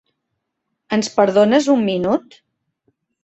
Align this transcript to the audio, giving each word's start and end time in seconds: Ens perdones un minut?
Ens 0.97 1.09
perdones 1.17 1.69
un 1.75 1.85
minut? 1.91 2.39